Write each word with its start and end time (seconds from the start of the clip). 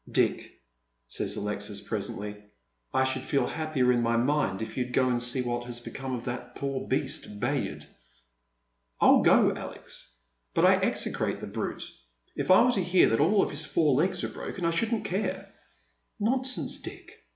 "Dick," 0.11 0.59
says 1.07 1.35
Alexis 1.37 1.79
presently," 1.79 2.35
I 2.91 3.03
should 3.03 3.21
feel 3.21 3.45
happier 3.45 3.91
in 3.91 4.01
my 4.01 4.17
mind 4.17 4.59
if 4.63 4.75
you'd 4.75 4.93
go 4.93 5.09
and 5.09 5.21
see 5.21 5.43
what 5.43 5.65
has 5.67 5.79
become 5.79 6.15
of 6.15 6.25
that 6.25 6.55
poor 6.55 6.87
beast, 6.87 7.39
Bayard."" 7.39 7.85
111 8.97 9.23
go, 9.23 9.55
Alex. 9.61 10.15
But 10.55 10.65
I 10.65 10.77
execrate 10.77 11.39
the 11.39 11.45
brute. 11.45 11.83
If 12.35 12.49
I 12.49 12.63
were 12.65 12.71
to 12.71 12.83
hear 12.83 13.09
that 13.09 13.19
all 13.19 13.47
his 13.47 13.63
four 13.63 13.93
legs 13.93 14.23
were 14.23 14.29
broken 14.29 14.65
I 14.65 14.71
shouldn't 14.71 15.05
care." 15.05 15.53
"Nonsense, 16.19 16.79
Dick! 16.79 17.19